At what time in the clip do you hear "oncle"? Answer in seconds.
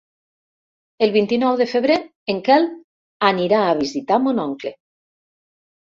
4.49-4.77